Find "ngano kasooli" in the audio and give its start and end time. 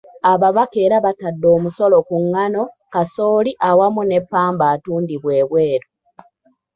2.27-3.51